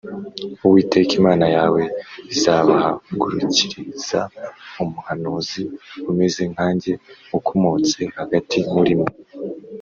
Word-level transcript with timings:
“Uwiteka 0.65 1.11
Imana 1.19 1.45
yawe 1.55 1.81
izabahagurukiriza 2.33 4.19
umuhanuzi 4.83 5.61
umeze 6.09 6.41
nkanjye 6.53 6.93
ukomotse 7.37 7.99
hagati 8.17 8.57
muri 8.73 8.93
mwe 8.99 9.11